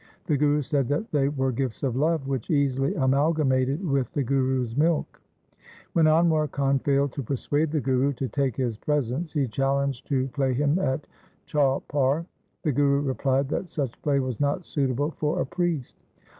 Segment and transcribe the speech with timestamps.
[0.25, 4.75] The Guru said that they were gifts of love which easily amalgamated with the Guru's
[4.75, 5.21] milk.
[5.93, 10.27] When Anwar Khan failed to persuade the Guru to take his presents, he challenged to
[10.29, 11.05] play him at
[11.45, 12.25] chaupai.
[12.63, 15.97] The Guru replied that such play was not suitable for a priest.